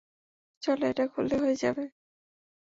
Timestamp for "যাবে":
1.55-1.83